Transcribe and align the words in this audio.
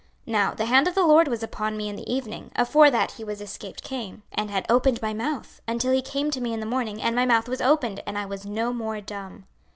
26:033:022 0.25 0.31
Now 0.31 0.53
the 0.55 0.65
hand 0.65 0.87
of 0.87 0.95
the 0.95 1.03
LORD 1.05 1.27
was 1.27 1.43
upon 1.43 1.77
me 1.77 1.87
in 1.87 1.95
the 1.95 2.11
evening, 2.11 2.51
afore 2.55 2.85
he 2.85 2.89
that 2.89 3.19
was 3.23 3.39
escaped 3.39 3.83
came; 3.83 4.23
and 4.31 4.49
had 4.49 4.65
opened 4.67 4.99
my 4.99 5.13
mouth, 5.13 5.61
until 5.67 5.91
he 5.91 6.01
came 6.01 6.31
to 6.31 6.41
me 6.41 6.53
in 6.53 6.59
the 6.59 6.65
morning; 6.65 6.99
and 6.99 7.15
my 7.15 7.27
mouth 7.27 7.47
was 7.47 7.61
opened, 7.61 8.01
and 8.07 8.17
I 8.17 8.25
was 8.25 8.43
no 8.43 8.73
more 8.73 8.99
dumb. 8.99 9.45